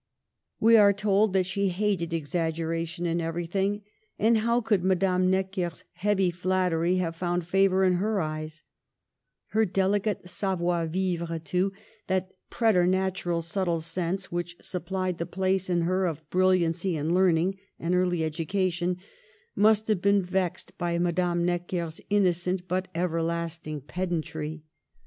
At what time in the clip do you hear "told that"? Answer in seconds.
0.93-1.45